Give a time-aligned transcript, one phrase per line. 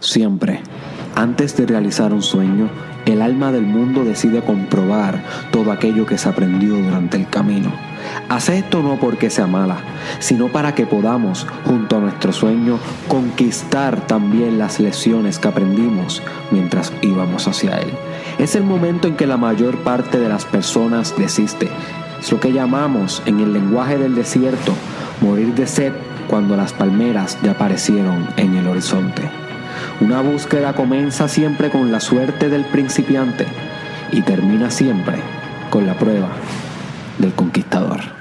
[0.00, 0.60] Siempre,
[1.14, 2.68] antes de realizar un sueño,
[3.06, 7.72] el alma del mundo decide comprobar todo aquello que se aprendió durante el camino.
[8.28, 9.78] Hace esto no porque sea mala,
[10.18, 12.78] sino para que podamos, junto a nuestro sueño,
[13.08, 17.90] conquistar también las lecciones que aprendimos mientras íbamos hacia él.
[18.38, 21.70] Es el momento en que la mayor parte de las personas desiste.
[22.20, 24.74] Es lo que llamamos en el lenguaje del desierto
[25.20, 25.92] morir de sed
[26.28, 29.45] cuando las palmeras ya aparecieron en el horizonte.
[30.00, 33.46] Una búsqueda comienza siempre con la suerte del principiante
[34.12, 35.20] y termina siempre
[35.70, 36.28] con la prueba
[37.18, 38.15] del conquistador.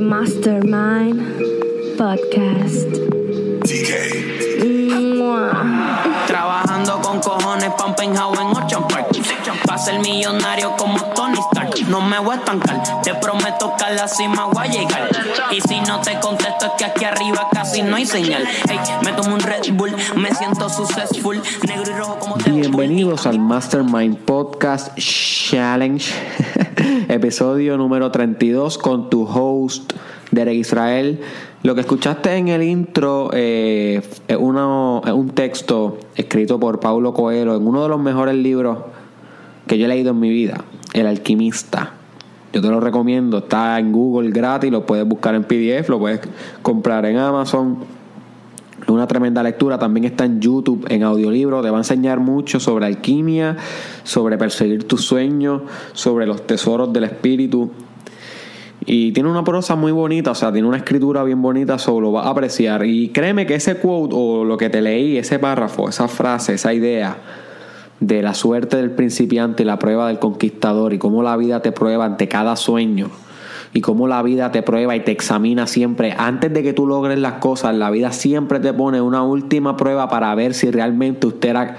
[0.00, 1.20] The Mastermind
[1.98, 2.88] Podcast.
[6.26, 9.08] Trabajando con cojones un penthouse en Ocean Park
[9.66, 11.88] Pa' ser millonario como Tony Stark.
[11.88, 15.10] No me voy a estancar, te prometo que a la cima voy a llegar.
[15.50, 18.44] Y si no te contesto es que aquí arriba casi no hay señal.
[18.68, 21.42] Hey, me tomo un Red Bull, me siento successful.
[21.68, 22.60] Negro y rojo como Deadpool.
[22.60, 26.12] Bienvenidos al Mastermind Podcast Challenge,
[27.08, 29.92] episodio número 32 con tu host
[30.30, 31.20] Derek Israel.
[31.62, 37.12] Lo que escuchaste en el intro eh, es, uno- es un texto escrito por Paulo
[37.12, 38.78] Coelho en uno de los mejores libros
[39.66, 40.64] que yo he leído en mi vida,
[40.94, 41.92] El Alquimista.
[42.52, 46.20] Yo te lo recomiendo, está en Google gratis, lo puedes buscar en PDF, lo puedes
[46.62, 47.78] comprar en Amazon.
[48.90, 49.78] Una tremenda lectura.
[49.78, 51.62] También está en YouTube, en audiolibro.
[51.62, 53.56] Te va a enseñar mucho sobre alquimia,
[54.02, 55.62] sobre perseguir tus sueños,
[55.92, 57.70] sobre los tesoros del espíritu.
[58.84, 62.12] Y tiene una prosa muy bonita, o sea, tiene una escritura bien bonita, solo lo
[62.12, 62.84] vas a apreciar.
[62.86, 66.72] Y créeme que ese quote o lo que te leí, ese párrafo, esa frase, esa
[66.72, 67.18] idea
[68.00, 71.70] de la suerte del principiante y la prueba del conquistador y cómo la vida te
[71.72, 73.10] prueba ante cada sueño
[73.72, 76.14] y cómo la vida te prueba y te examina siempre.
[76.16, 80.08] Antes de que tú logres las cosas, la vida siempre te pone una última prueba
[80.08, 81.76] para ver si realmente usted era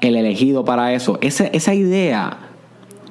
[0.00, 1.18] el elegido para eso.
[1.22, 2.36] Esa, esa idea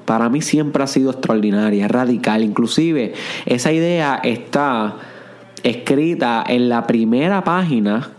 [0.05, 2.43] para mí siempre ha sido extraordinaria, radical.
[2.43, 3.13] Inclusive
[3.45, 4.95] esa idea está
[5.63, 8.09] escrita en la primera página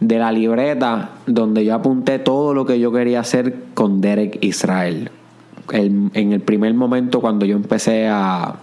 [0.00, 5.10] de la libreta donde yo apunté todo lo que yo quería hacer con Derek Israel.
[5.72, 8.56] El- en el primer momento cuando yo empecé a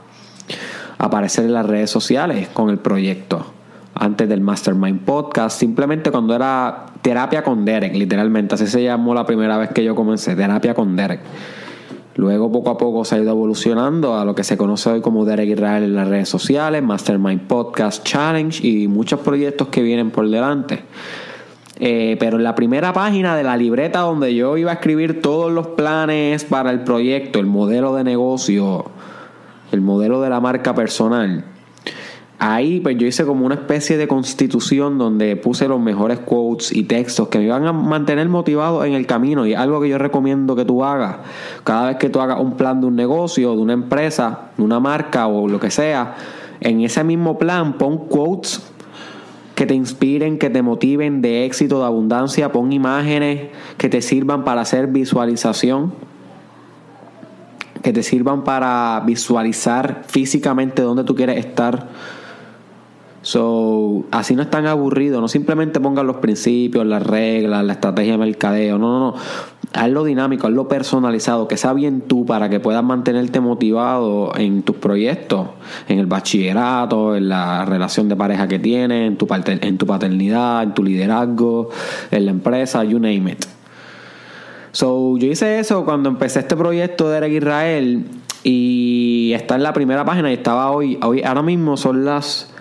[0.97, 3.45] aparecer en las redes sociales con el proyecto.
[3.93, 9.25] Antes del Mastermind Podcast, simplemente cuando era terapia con Derek, literalmente, así se llamó la
[9.25, 11.21] primera vez que yo comencé, terapia con Derek.
[12.15, 15.25] Luego poco a poco se ha ido evolucionando a lo que se conoce hoy como
[15.25, 20.29] Derek Israel en las redes sociales, Mastermind Podcast Challenge y muchos proyectos que vienen por
[20.29, 20.83] delante.
[21.77, 25.51] Eh, pero en la primera página de la libreta donde yo iba a escribir todos
[25.51, 28.85] los planes para el proyecto, el modelo de negocio,
[29.71, 31.45] el modelo de la marca personal,
[32.39, 36.83] ahí pues yo hice como una especie de constitución donde puse los mejores quotes y
[36.83, 40.55] textos que me iban a mantener motivado en el camino y algo que yo recomiendo
[40.55, 41.17] que tú hagas.
[41.63, 44.79] Cada vez que tú hagas un plan de un negocio, de una empresa, de una
[44.79, 46.15] marca o lo que sea,
[46.61, 48.61] en ese mismo plan pon quotes
[49.55, 54.43] que te inspiren, que te motiven de éxito, de abundancia, pon imágenes que te sirvan
[54.43, 55.93] para hacer visualización,
[57.85, 61.87] que te sirvan para visualizar físicamente dónde tú quieres estar.
[63.21, 68.13] So, así no es tan aburrido, no simplemente pongas los principios, las reglas, la estrategia
[68.13, 69.15] de mercadeo, no, no, no.
[69.73, 74.77] Hazlo dinámico, hazlo personalizado, que sea bien tú para que puedas mantenerte motivado en tus
[74.77, 75.49] proyectos,
[75.87, 79.17] en el bachillerato, en la relación de pareja que tienes, en
[79.77, 81.69] tu paternidad, en tu liderazgo,
[82.09, 83.45] en la empresa, you name it.
[84.75, 88.03] So, yo hice eso cuando empecé este proyecto de Eric Israel
[88.43, 92.53] y está en la primera página y estaba hoy, hoy ahora mismo son las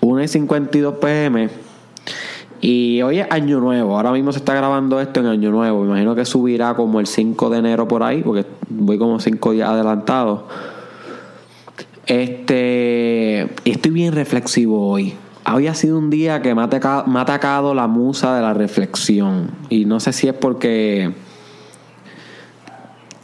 [0.00, 1.50] 1 y 52 pm
[2.62, 3.98] Y hoy es Año Nuevo.
[3.98, 5.84] Ahora mismo se está grabando esto en Año Nuevo.
[5.84, 9.68] Imagino que subirá como el 5 de enero por ahí, porque voy como 5 días
[9.68, 10.48] adelantado.
[12.06, 13.42] Este.
[13.66, 15.12] Estoy bien reflexivo hoy.
[15.52, 19.50] Hoy ha sido un día que me ha, atacado, la musa de la reflexión.
[19.68, 21.12] Y no sé si es porque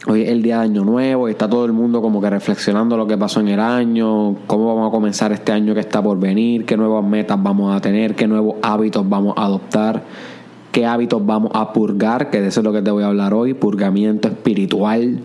[0.05, 2.97] Hoy es el día de Año Nuevo y está todo el mundo como que reflexionando
[2.97, 6.19] lo que pasó en el año, cómo vamos a comenzar este año que está por
[6.19, 10.03] venir, qué nuevas metas vamos a tener, qué nuevos hábitos vamos a adoptar,
[10.73, 13.33] qué hábitos vamos a purgar, que de eso es lo que te voy a hablar
[13.33, 15.19] hoy, purgamiento espiritual.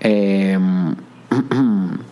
[0.00, 0.58] Eh,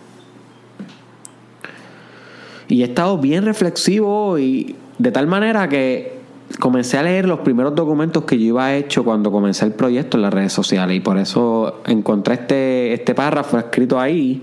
[2.69, 6.19] y he estado bien reflexivo y de tal manera que
[6.59, 10.23] comencé a leer los primeros documentos que yo iba hecho cuando comencé el proyecto en
[10.23, 14.41] las redes sociales y por eso encontré este, este párrafo escrito ahí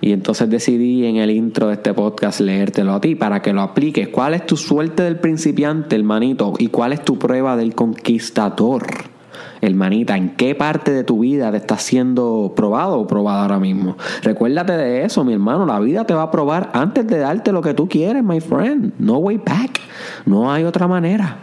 [0.00, 3.62] y entonces decidí en el intro de este podcast leértelo a ti para que lo
[3.62, 4.08] apliques.
[4.08, 6.54] ¿Cuál es tu suerte del principiante, hermanito?
[6.58, 9.17] ¿Y cuál es tu prueba del conquistador?
[9.60, 13.96] Hermanita, ¿en qué parte de tu vida te está siendo probado o probada ahora mismo?
[14.22, 15.66] Recuérdate de eso, mi hermano.
[15.66, 18.92] La vida te va a probar antes de darte lo que tú quieres, my friend.
[18.98, 19.80] No way back.
[20.26, 21.36] No hay otra manera.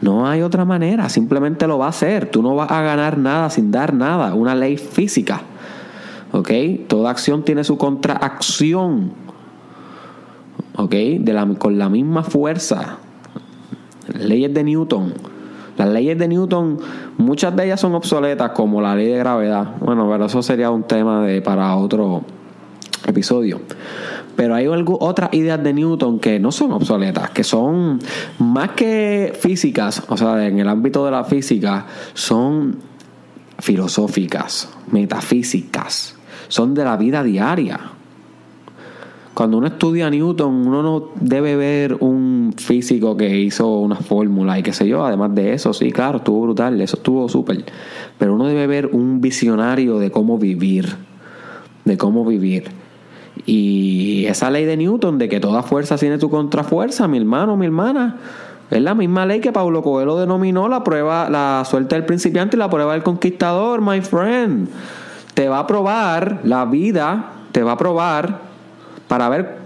[0.00, 2.30] No hay otra manera, simplemente lo va a hacer.
[2.30, 5.40] Tú no vas a ganar nada sin dar nada, una ley física.
[6.32, 6.50] ¿Ok?
[6.88, 9.12] Toda acción tiene su contraacción.
[10.76, 10.94] ¿Ok?
[11.58, 12.98] Con la misma fuerza.
[14.12, 15.14] Leyes de Newton.
[15.76, 16.78] Las leyes de Newton,
[17.18, 19.76] muchas de ellas son obsoletas, como la ley de gravedad.
[19.80, 22.22] Bueno, pero eso sería un tema de, para otro
[23.06, 23.60] episodio.
[24.36, 28.00] Pero hay algo, otras ideas de Newton que no son obsoletas, que son
[28.38, 32.78] más que físicas, o sea, en el ámbito de la física, son
[33.58, 36.16] filosóficas, metafísicas,
[36.48, 37.78] son de la vida diaria.
[39.34, 42.23] Cuando uno estudia a Newton, uno no debe ver un
[42.56, 45.04] físico que hizo una fórmula y qué sé yo.
[45.04, 47.64] Además de eso, sí, claro, estuvo brutal, eso estuvo súper.
[48.18, 50.94] Pero uno debe ver un visionario de cómo vivir,
[51.84, 52.64] de cómo vivir.
[53.46, 57.66] Y esa ley de Newton de que toda fuerza tiene su contrafuerza, mi hermano, mi
[57.66, 58.16] hermana,
[58.70, 62.58] es la misma ley que Pablo Coelho denominó la prueba, la suerte del principiante y
[62.58, 64.68] la prueba del conquistador, my friend.
[65.34, 68.40] Te va a probar la vida, te va a probar
[69.08, 69.63] para ver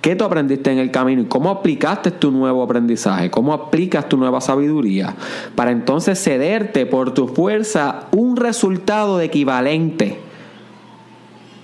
[0.00, 4.16] qué tú aprendiste en el camino y cómo aplicaste tu nuevo aprendizaje, cómo aplicas tu
[4.16, 5.14] nueva sabiduría,
[5.54, 10.30] para entonces cederte por tu fuerza un resultado equivalente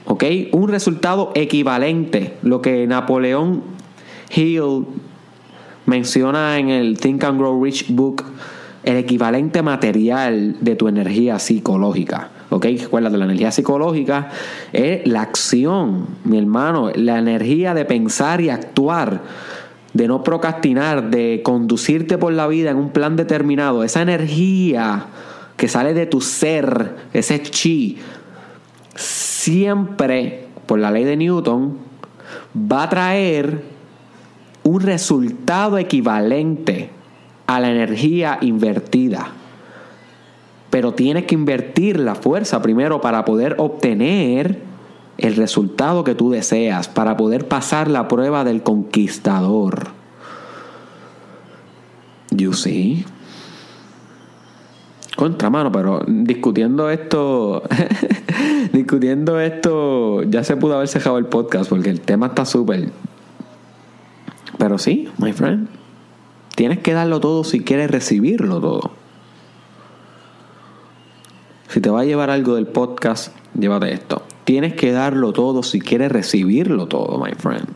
[0.06, 0.24] ¿ok?
[0.52, 3.62] Un resultado equivalente, lo que Napoleón
[4.34, 4.86] Hill
[5.84, 8.24] menciona en el Think and Grow Rich book,
[8.82, 12.30] el equivalente material de tu energía psicológica.
[12.50, 12.66] ¿Ok?
[12.81, 14.31] Recuerda, la energía psicológica
[14.72, 19.20] es la acción, mi hermano, la energía de pensar y actuar,
[19.93, 23.82] de no procrastinar, de conducirte por la vida en un plan determinado.
[23.82, 25.06] Esa energía
[25.56, 27.98] que sale de tu ser, ese chi,
[28.94, 31.78] siempre, por la ley de Newton,
[32.54, 33.62] va a traer
[34.62, 36.90] un resultado equivalente
[37.46, 39.28] a la energía invertida.
[40.76, 44.61] Pero tienes que invertir la fuerza primero para poder obtener
[45.17, 49.87] el resultado que tú deseas, para poder pasar la prueba del conquistador.
[52.31, 53.06] You see?
[55.16, 57.62] Contramano, pero discutiendo esto,
[58.75, 62.90] discutiendo esto, ya se pudo haber cejado el podcast porque el tema está súper.
[64.59, 65.68] Pero sí, my friend,
[66.54, 69.05] tienes que darlo todo si quieres recibirlo todo.
[71.68, 74.23] Si te va a llevar algo del podcast, llévate esto.
[74.44, 77.66] Tienes que darlo todo si quieres recibirlo todo, my friend.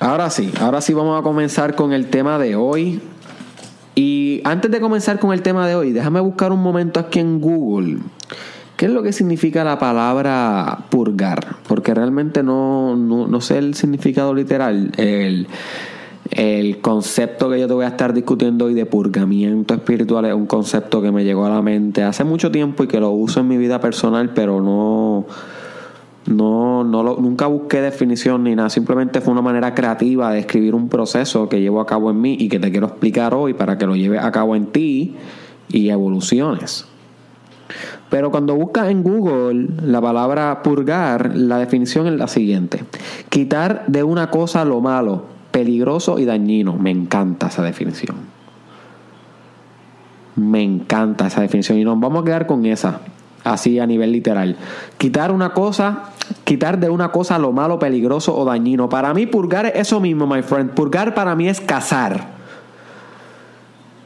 [0.00, 3.00] Ahora sí, ahora sí vamos a comenzar con el tema de hoy.
[3.94, 7.40] Y antes de comenzar con el tema de hoy, déjame buscar un momento aquí en
[7.40, 7.98] Google.
[8.76, 11.56] ¿Qué es lo que significa la palabra purgar?
[11.66, 14.92] Porque realmente no, no, sé el significado literal.
[14.96, 15.48] El,
[16.38, 20.46] el concepto que yo te voy a estar discutiendo hoy de purgamiento espiritual es un
[20.46, 23.48] concepto que me llegó a la mente hace mucho tiempo y que lo uso en
[23.48, 25.26] mi vida personal, pero no
[26.26, 30.76] no, no lo, nunca busqué definición ni nada, simplemente fue una manera creativa de escribir
[30.76, 33.76] un proceso que llevo a cabo en mí y que te quiero explicar hoy para
[33.76, 35.16] que lo lleves a cabo en ti
[35.68, 36.86] y evoluciones.
[38.10, 42.84] Pero cuando buscas en Google la palabra purgar, la definición es la siguiente.
[43.28, 46.74] Quitar de una cosa lo malo, peligroso y dañino.
[46.74, 48.16] Me encanta esa definición.
[50.36, 53.00] Me encanta esa definición y nos vamos a quedar con esa
[53.42, 54.56] así a nivel literal.
[54.98, 56.10] Quitar una cosa,
[56.44, 58.88] quitar de una cosa lo malo, peligroso o dañino.
[58.88, 60.70] Para mí purgar es eso mismo, my friend.
[60.70, 62.28] Purgar para mí es cazar.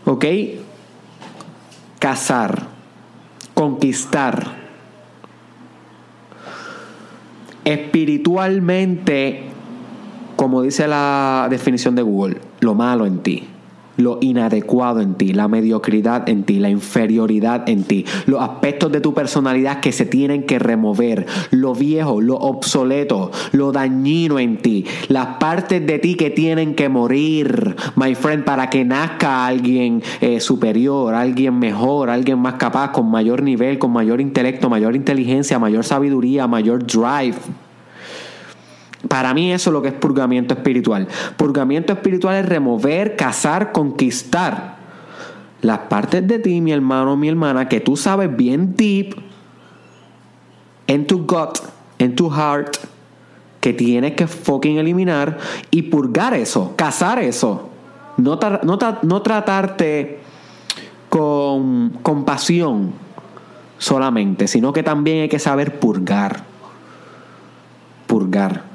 [0.06, 0.24] ¿Ok?
[1.98, 2.62] Cazar.
[3.52, 4.62] Conquistar.
[7.66, 9.51] Espiritualmente,
[10.36, 13.48] como dice la definición de Google, lo malo en ti
[13.96, 19.00] lo inadecuado en ti, la mediocridad en ti, la inferioridad en ti, los aspectos de
[19.00, 24.86] tu personalidad que se tienen que remover, lo viejo, lo obsoleto, lo dañino en ti,
[25.08, 30.40] las partes de ti que tienen que morir, my friend, para que nazca alguien eh,
[30.40, 35.84] superior, alguien mejor, alguien más capaz, con mayor nivel, con mayor intelecto, mayor inteligencia, mayor
[35.84, 37.36] sabiduría, mayor drive.
[39.08, 41.08] Para mí eso es lo que es purgamiento espiritual.
[41.36, 44.82] Purgamiento espiritual es remover, cazar, conquistar
[45.62, 49.14] las partes de ti, mi hermano, mi hermana, que tú sabes bien deep,
[50.88, 51.58] en tu gut,
[51.98, 52.76] en tu heart,
[53.60, 55.38] que tienes que fucking eliminar
[55.70, 57.70] y purgar eso, cazar eso.
[58.16, 60.18] No, no, no tratarte
[61.08, 62.92] con compasión
[63.78, 66.42] solamente, sino que también hay que saber purgar.
[68.08, 68.71] Purgar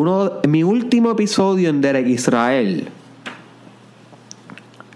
[0.00, 2.88] uno, mi último episodio en Derek Israel,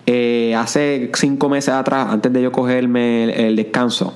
[0.06, 4.14] eh, hace cinco meses atrás, antes de yo cogerme el, descanso,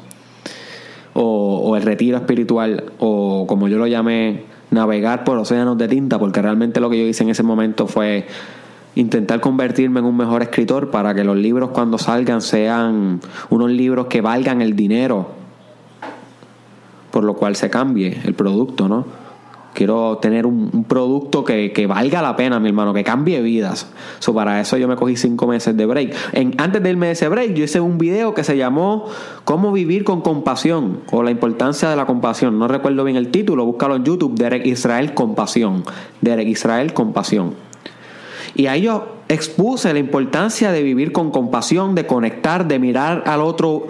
[1.12, 6.40] o, el retiro espiritual, o como yo lo llamé, navegar por océanos de tinta, porque
[6.40, 8.26] realmente lo que yo hice en ese momento fue
[8.94, 14.06] intentar convertirme en un mejor escritor para que los libros cuando salgan sean unos libros
[14.06, 15.32] que valgan el dinero,
[17.10, 19.27] por lo cual se cambie el producto, ¿no?
[19.78, 23.86] Quiero tener un, producto que, valga la pena, mi hermano, que cambie vidas.
[24.18, 26.16] So, para eso yo me cogí cinco meses de break.
[26.32, 29.04] En, antes de irme de ese break, yo hice un video que se llamó
[29.44, 32.58] Cómo vivir con compasión o la importancia de la compasión.
[32.58, 35.84] No recuerdo bien el título, búscalo en YouTube, Derek Israel Compasión.
[36.22, 37.54] Derek Israel Compasión.
[38.56, 43.42] Y ahí yo expuse la importancia de vivir con compasión, de conectar, de mirar al
[43.42, 43.86] otro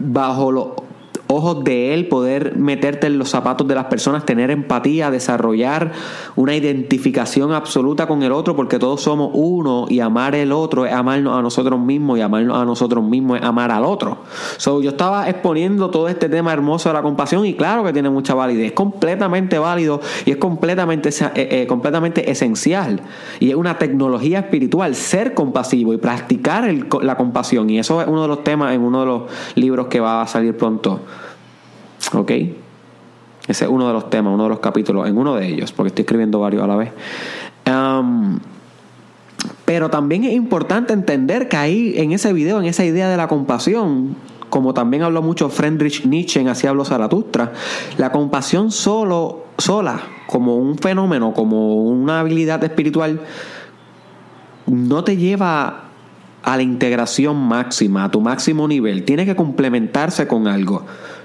[0.00, 0.83] bajo lo,
[1.26, 5.92] ojos de Él, poder meterte en los zapatos de las personas, tener empatía, desarrollar
[6.36, 10.92] una identificación absoluta con el otro, porque todos somos uno y amar el otro es
[10.92, 14.18] amarnos a nosotros mismos y amarnos a nosotros mismos es amar al otro.
[14.56, 18.10] So, yo estaba exponiendo todo este tema hermoso de la compasión y claro que tiene
[18.10, 23.00] mucha validez, es completamente válido y es completamente, eh, eh, completamente esencial
[23.40, 28.22] y es una tecnología espiritual ser compasivo y practicar la compasión y eso es uno
[28.22, 29.22] de los temas en uno de los
[29.54, 31.00] libros que va a salir pronto.
[32.12, 32.30] ¿Ok?
[33.46, 35.88] Ese es uno de los temas, uno de los capítulos, en uno de ellos, porque
[35.88, 36.92] estoy escribiendo varios a la vez.
[39.64, 43.28] pero también es importante entender que ahí, en ese video, en esa idea de la
[43.28, 44.16] compasión,
[44.48, 47.52] como también habló mucho Friedrich Nietzsche en Así habló Zaratustra,
[47.98, 53.20] la compasión solo, sola, como un fenómeno, como una habilidad espiritual,
[54.66, 55.84] no te lleva
[56.42, 59.04] a la integración máxima, a tu máximo nivel.
[59.04, 60.84] Tiene que complementarse con algo.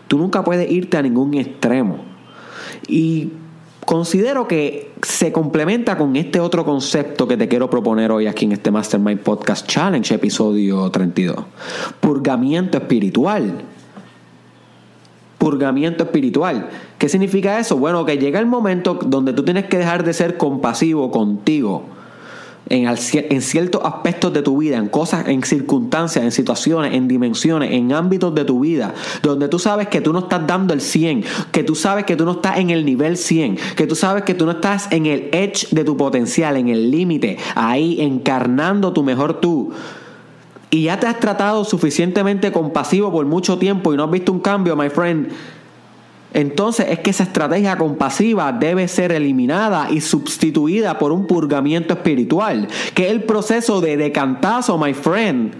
[0.09, 1.99] Tú nunca puedes irte a ningún extremo.
[2.87, 3.29] Y
[3.85, 8.53] considero que se complementa con este otro concepto que te quiero proponer hoy aquí en
[8.53, 11.37] este Mastermind Podcast Challenge, episodio 32.
[11.99, 13.61] Purgamiento espiritual.
[15.37, 16.69] Purgamiento espiritual.
[16.97, 17.77] ¿Qué significa eso?
[17.77, 21.83] Bueno, que llega el momento donde tú tienes que dejar de ser compasivo contigo
[22.69, 27.91] en, ciertos aspectos de tu vida, en cosas, en circunstancias, en situaciones, en dimensiones, en
[27.93, 31.63] ámbitos de tu vida, donde tú sabes que tú no estás dando el 100, que
[31.63, 34.45] tú sabes que tú no estás en el nivel 100, que tú sabes que tú
[34.45, 39.39] no estás en el edge de tu potencial, en el límite, ahí encarnando tu mejor
[39.39, 39.71] tú.
[40.71, 44.39] Y ya te has tratado suficientemente compasivo por mucho tiempo y no has visto un
[44.39, 45.29] cambio, my friend
[46.33, 52.67] entonces es que esa estrategia compasiva debe ser eliminada y sustituida por un purgamiento espiritual,
[52.93, 55.53] que es el proceso de decantazo, my friend.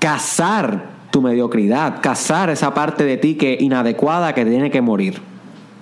[0.00, 5.22] Cazar tu mediocridad, cazar esa parte de ti que inadecuada que tiene que morir.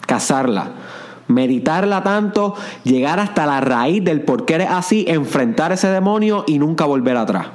[0.07, 0.73] Cazarla.
[1.27, 6.59] Meditarla tanto, llegar hasta la raíz del por qué eres así, enfrentar ese demonio y
[6.59, 7.47] nunca volver atrás.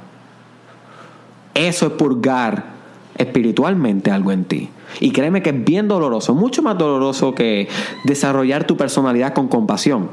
[1.54, 2.79] Eso es purgar
[3.20, 4.68] espiritualmente algo en ti.
[4.98, 7.68] Y créeme que es bien doloroso, mucho más doloroso que
[8.04, 10.08] desarrollar tu personalidad con compasión.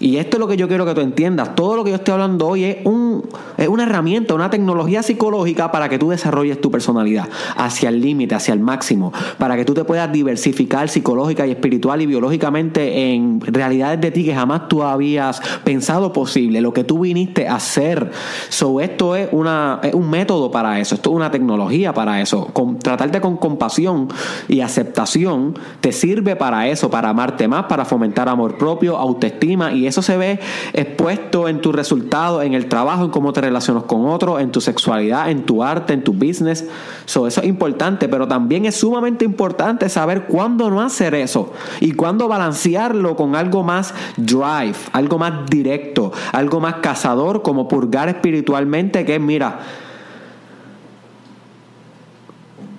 [0.00, 1.54] Y esto es lo que yo quiero que tú entiendas.
[1.54, 3.22] Todo lo que yo estoy hablando hoy es un
[3.56, 8.34] es una herramienta, una tecnología psicológica para que tú desarrolles tu personalidad hacia el límite,
[8.34, 13.40] hacia el máximo, para que tú te puedas diversificar psicológica y espiritual y biológicamente en
[13.40, 18.10] realidades de ti que jamás tú habías pensado posible, lo que tú viniste a hacer.
[18.48, 22.50] So, esto es, una, es un método para eso, esto es una tecnología para eso.
[22.82, 24.08] Tratarte con compasión
[24.48, 29.83] y aceptación te sirve para eso, para amarte más, para fomentar amor propio, autoestima y
[29.86, 30.40] eso se ve
[30.72, 34.60] expuesto en tus resultados, en el trabajo, en cómo te relacionas con otros, en tu
[34.60, 36.66] sexualidad, en tu arte, en tu business.
[37.06, 41.92] So, eso es importante, pero también es sumamente importante saber cuándo no hacer eso y
[41.92, 49.04] cuándo balancearlo con algo más drive, algo más directo, algo más cazador, como purgar espiritualmente,
[49.04, 49.60] que mira,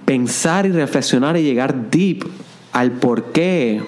[0.05, 2.25] pensar y reflexionar y llegar deep
[2.71, 3.81] al por qué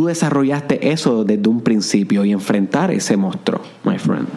[0.00, 4.28] tú desarrollaste eso desde un principio y enfrentar ese monstruo, my friend.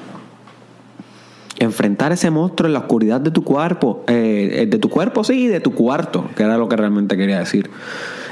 [1.57, 5.47] Enfrentar ese monstruo en la oscuridad de tu cuerpo, eh, de tu cuerpo sí, y
[5.47, 7.69] de tu cuarto, que era lo que realmente quería decir.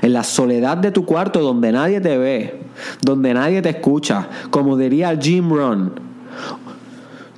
[0.01, 2.59] En la soledad de tu cuarto donde nadie te ve,
[3.01, 5.93] donde nadie te escucha, como diría Jim Rohn,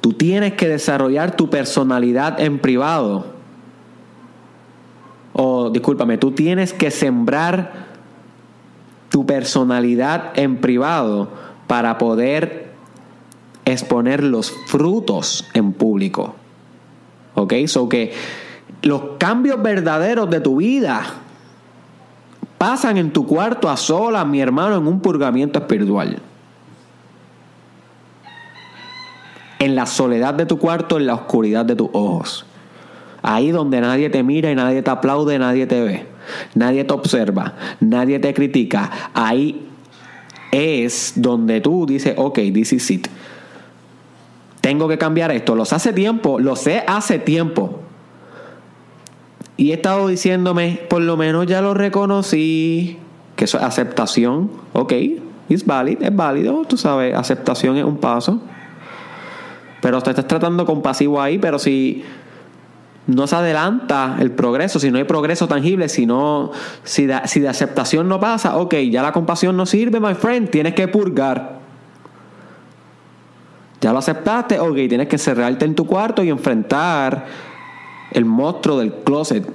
[0.02, 3.28] tú tienes que desarrollar tu personalidad en privado.
[5.34, 7.93] O discúlpame, tú tienes que sembrar
[9.14, 11.30] tu personalidad en privado
[11.68, 12.72] para poder
[13.64, 16.34] exponer los frutos en público.
[17.36, 17.54] ¿Ok?
[17.68, 18.12] So que
[18.82, 21.04] los cambios verdaderos de tu vida
[22.58, 26.18] pasan en tu cuarto a solas, mi hermano, en un purgamiento espiritual.
[29.60, 32.48] En la soledad de tu cuarto, en la oscuridad de tus ojos.
[33.22, 36.13] Ahí donde nadie te mira y nadie te aplaude, nadie te ve.
[36.56, 39.12] Nadie te observa, nadie te critica.
[39.14, 39.68] Ahí
[40.52, 43.08] es donde tú dices, ok, this is it.
[44.62, 45.56] Tengo que cambiar esto.
[45.56, 47.80] Lo sé hace tiempo, lo sé hace tiempo.
[49.58, 52.98] Y he estado diciéndome, por lo menos ya lo reconocí,
[53.36, 54.52] que eso es aceptación.
[54.74, 54.94] Ok,
[55.50, 58.42] es válido, es válido, tú sabes, aceptación es un paso.
[59.82, 62.04] Pero te estás tratando compasivo ahí, pero si
[63.08, 66.52] no se adelanta el progreso, si no hay progreso tangible, si, no,
[66.84, 70.50] si, de, si de aceptación no pasa, ok, ya la compasión no sirve, my friend,
[70.50, 71.60] tienes que purgar.
[73.82, 77.26] Ya lo aceptaste, ok, tienes que cerrarte en tu cuarto y enfrentar
[78.12, 79.46] el monstruo del closet.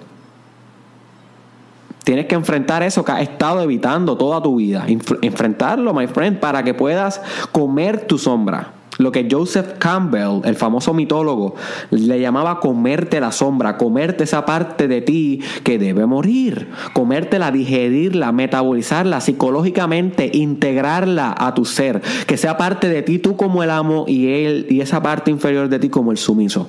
[2.05, 4.87] Tienes que enfrentar eso que has estado evitando toda tu vida.
[5.23, 7.23] Enfrentarlo, my friend, para que puedas
[7.53, 8.78] comer tu sombra.
[8.99, 11.55] Lo que Joseph Campbell, el famoso mitólogo,
[11.91, 18.33] le llamaba comerte la sombra, comerte esa parte de ti que debe morir, comértela, digerirla,
[18.33, 24.05] metabolizarla psicológicamente, integrarla a tu ser, que sea parte de ti tú como el amo
[24.09, 26.69] y él y esa parte inferior de ti como el sumiso.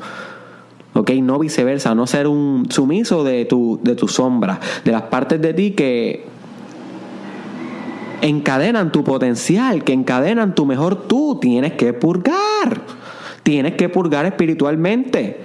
[0.93, 1.11] ¿ok?
[1.21, 5.53] No viceversa, no ser un sumiso de tu, de tu sombra, de las partes de
[5.53, 6.25] ti que
[8.21, 11.39] encadenan tu potencial, que encadenan tu mejor tú.
[11.41, 12.81] Tienes que purgar.
[13.43, 15.41] Tienes que purgar espiritualmente.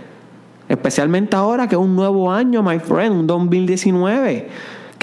[0.68, 4.48] Especialmente ahora que es un nuevo año, my friend, un 2019.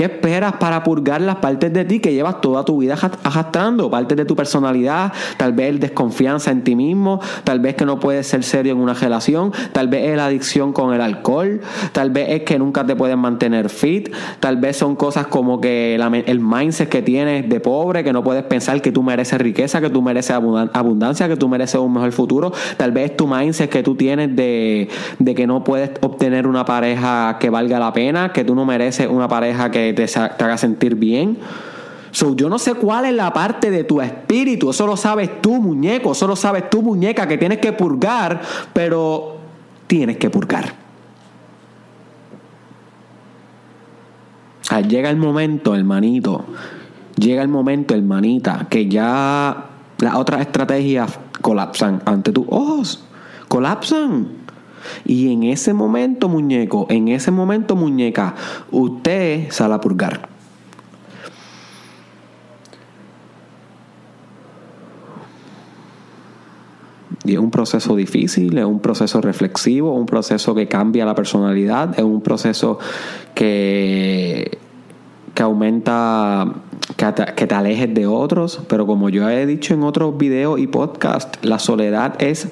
[0.01, 3.91] ¿Qué esperas para purgar las partes de ti que llevas toda tu vida arrastrando?
[3.91, 8.25] Partes de tu personalidad, tal vez desconfianza en ti mismo, tal vez que no puedes
[8.25, 11.61] ser serio en una relación, tal vez es la adicción con el alcohol,
[11.91, 15.93] tal vez es que nunca te puedes mantener fit, tal vez son cosas como que
[15.93, 19.91] el mindset que tienes de pobre, que no puedes pensar que tú mereces riqueza, que
[19.91, 23.83] tú mereces abundancia, que tú mereces un mejor futuro, tal vez es tu mindset que
[23.83, 24.87] tú tienes de
[25.35, 29.27] que no puedes obtener una pareja que valga la pena, que tú no mereces una
[29.27, 31.37] pareja que te, haga sentir bien.
[32.11, 35.61] So, yo no sé cuál es la parte de tu espíritu, eso lo sabes tú,
[35.61, 38.41] muñeco, eso lo sabes tú, muñeca, que tienes que purgar,
[38.73, 39.37] pero
[39.87, 40.73] tienes que purgar.
[44.69, 46.45] Ah, llega el momento, hermanito,
[47.17, 53.03] llega el momento, hermanita, que ya las otras estrategias colapsan ante tus ojos,
[53.47, 54.40] colapsan.
[55.05, 58.35] Y en ese momento, muñeco, en ese momento, muñeca,
[58.71, 60.31] usted sale a purgar.
[67.23, 71.97] Y es un proceso difícil, es un proceso reflexivo, un proceso que cambia la personalidad,
[71.97, 72.79] es un proceso
[73.35, 74.57] que,
[75.35, 76.51] que aumenta,
[76.97, 80.59] que te, que te alejes de otros, pero como yo he dicho en otros videos
[80.59, 82.47] y podcasts, la soledad es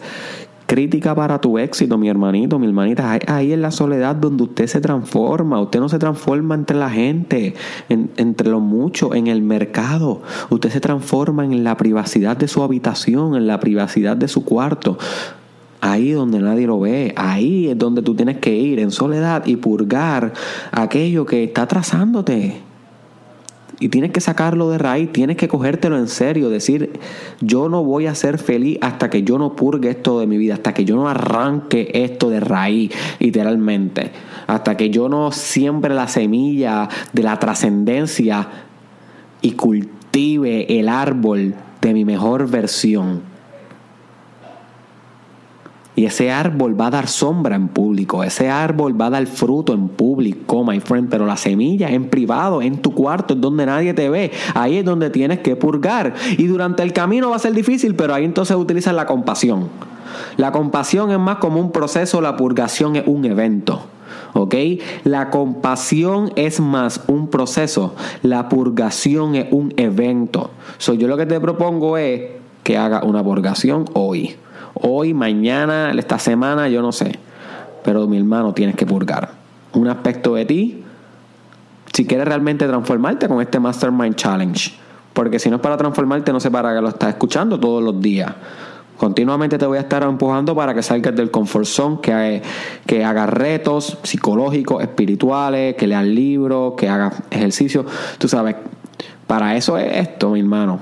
[0.69, 3.17] crítica para tu éxito, mi hermanito, mi hermanita.
[3.25, 5.59] Ahí en la soledad donde usted se transforma.
[5.59, 7.55] Usted no se transforma entre la gente,
[7.89, 10.21] entre los muchos, en el mercado.
[10.51, 14.99] Usted se transforma en la privacidad de su habitación, en la privacidad de su cuarto.
[15.81, 19.55] Ahí donde nadie lo ve, ahí es donde tú tienes que ir en soledad y
[19.55, 20.33] purgar
[20.71, 22.68] aquello que está atrasándote.
[23.79, 26.99] Y tienes que sacarlo de raíz, tienes que cogértelo en serio, decir,
[27.39, 30.55] yo no voy a ser feliz hasta que yo no purgue esto de mi vida,
[30.55, 34.11] hasta que yo no arranque esto de raíz, literalmente,
[34.47, 38.47] hasta que yo no siembre la semilla de la trascendencia
[39.41, 43.21] y cultive el árbol de mi mejor versión.
[45.99, 49.73] Y ese árbol va a dar sombra en público, ese árbol va a dar fruto
[49.73, 53.93] en público, my friend, pero la semilla en privado, en tu cuarto, es donde nadie
[53.93, 56.13] te ve, ahí es donde tienes que purgar.
[56.37, 59.67] Y durante el camino va a ser difícil, pero ahí entonces utilizas la compasión.
[60.37, 63.81] La compasión es más como un proceso, la purgación es un evento.
[64.31, 64.55] ¿Ok?
[65.03, 70.51] La compasión es más un proceso, la purgación es un evento.
[70.77, 72.21] So, yo lo que te propongo es
[72.63, 74.37] que haga una purgación hoy.
[74.73, 77.19] Hoy, mañana, esta semana, yo no sé.
[77.83, 79.31] Pero mi hermano, tienes que purgar
[79.73, 80.83] un aspecto de ti
[81.93, 84.73] si quieres realmente transformarte con este Mastermind Challenge.
[85.13, 87.99] Porque si no es para transformarte, no sé para qué lo estás escuchando todos los
[87.99, 88.31] días.
[88.97, 92.41] Continuamente te voy a estar empujando para que salgas del comfort zone, que,
[92.85, 97.85] que hagas retos psicológicos, espirituales, que leas libros, que hagas ejercicio.
[98.17, 98.55] Tú sabes,
[99.25, 100.79] para eso es esto, mi hermano.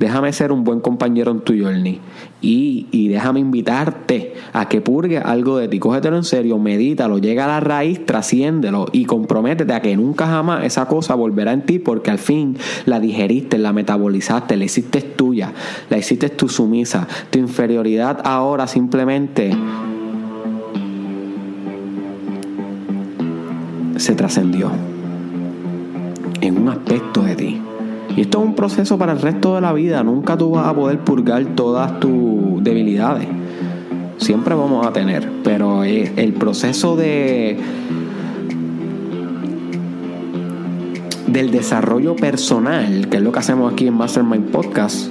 [0.00, 2.00] Déjame ser un buen compañero en tu journey.
[2.40, 5.78] Y, y déjame invitarte a que purgue algo de ti.
[5.78, 10.64] Cógetelo en serio, medítalo, llega a la raíz, trasciéndelo y comprométete a que nunca jamás
[10.64, 15.52] esa cosa volverá en ti porque al fin la digeriste, la metabolizaste, la hiciste tuya,
[15.90, 17.06] la hiciste tu sumisa.
[17.28, 19.54] Tu inferioridad ahora simplemente
[23.96, 24.70] se trascendió
[26.40, 27.60] en un aspecto de ti.
[28.16, 30.02] Y esto es un proceso para el resto de la vida.
[30.02, 33.26] Nunca tú vas a poder purgar todas tus debilidades.
[34.18, 35.28] Siempre vamos a tener.
[35.44, 37.58] Pero el proceso de
[41.26, 45.08] del desarrollo personal, que es lo que hacemos aquí en Mastermind Podcast,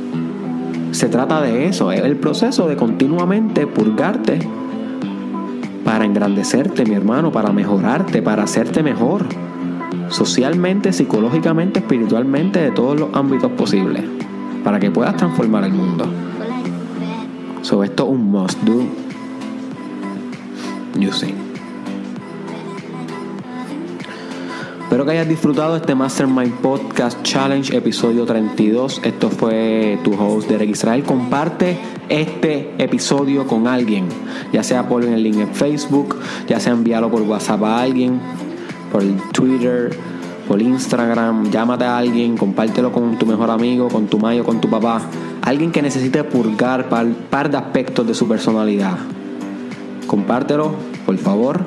[0.91, 4.39] se trata de eso, es el proceso de continuamente purgarte
[5.85, 9.25] para engrandecerte, mi hermano, para mejorarte, para hacerte mejor
[10.09, 14.03] socialmente, psicológicamente, espiritualmente, de todos los ámbitos posibles,
[14.63, 16.05] para que puedas transformar el mundo.
[17.61, 18.83] So, esto es un must do.
[20.99, 21.33] You see.
[24.89, 29.01] Espero que hayas disfrutado este Mastermind Podcast Challenge, episodio 32.
[29.03, 31.03] Esto fue tu host, Derek Israel.
[31.03, 31.77] Comparte
[32.09, 34.07] este episodio con alguien,
[34.51, 36.17] ya sea por el link en Facebook,
[36.47, 38.19] ya sea enviarlo por WhatsApp a alguien,
[38.91, 39.89] por Twitter,
[40.47, 44.69] por Instagram, llámate a alguien, compártelo con tu mejor amigo, con tu mayo, con tu
[44.69, 45.01] papá.
[45.43, 48.97] Alguien que necesite purgar par, par de aspectos de su personalidad.
[50.07, 50.71] Compártelo,
[51.05, 51.65] por favor.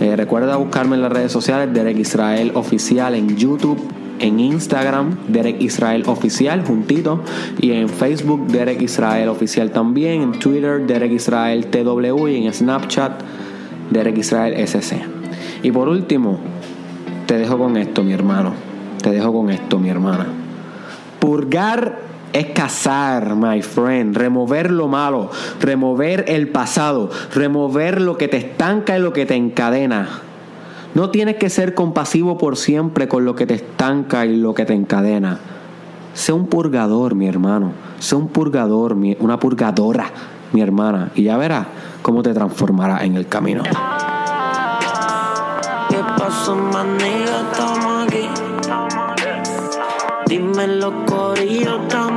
[0.00, 3.78] Eh, recuerda buscarme en las redes sociales, Derek Israel Oficial en YouTube,
[4.18, 7.20] en Instagram, Derek Israel Oficial, juntito,
[7.60, 13.22] y en Facebook, Derek Israel Oficial también, en Twitter, Derek Israel TW, y en Snapchat,
[13.90, 15.23] Derek Israel SC.
[15.64, 16.38] Y por último,
[17.24, 18.52] te dejo con esto, mi hermano.
[19.02, 20.26] Te dejo con esto, mi hermana.
[21.18, 22.00] Purgar
[22.34, 24.14] es cazar, my friend.
[24.14, 29.36] Remover lo malo, remover el pasado, remover lo que te estanca y lo que te
[29.36, 30.20] encadena.
[30.92, 34.66] No tienes que ser compasivo por siempre con lo que te estanca y lo que
[34.66, 35.38] te encadena.
[36.12, 37.72] Sé un purgador, mi hermano.
[38.00, 40.10] Sé un purgador, una purgadora,
[40.52, 41.10] mi hermana.
[41.14, 41.68] Y ya verás
[42.02, 43.62] cómo te transformará en el camino.
[46.34, 47.42] ¿Qué pasó, manilla?
[47.52, 48.28] Estamos aquí.
[50.26, 52.13] Dime los corillos, estamos.